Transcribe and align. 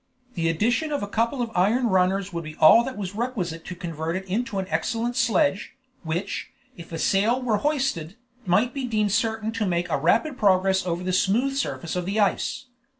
The 0.33 0.49
addition 0.49 0.91
of 0.91 1.03
a 1.03 1.07
couple 1.07 1.43
of 1.43 1.51
iron 1.53 1.85
runners 1.85 2.33
would 2.33 2.43
be 2.43 2.55
all 2.55 2.83
that 2.85 2.97
was 2.97 3.13
requisite 3.13 3.63
to 3.65 3.75
convert 3.75 4.15
it 4.15 4.25
into 4.25 4.57
an 4.57 4.65
excellent 4.69 5.15
sledge, 5.15 5.73
which, 6.01 6.49
if 6.75 6.91
a 6.91 6.97
sail 6.97 7.39
were 7.39 7.57
hoisted, 7.57 8.15
might 8.43 8.73
be 8.73 8.83
deemed 8.85 9.11
certain 9.11 9.51
to 9.51 9.65
make 9.67 9.89
a 9.91 9.99
rapid 9.99 10.39
progress 10.39 10.87
over 10.87 11.03
the 11.03 11.13
smooth 11.13 11.53
surface 11.55 11.95
of 11.95 12.07
the 12.07 12.19
ice. 12.19 12.65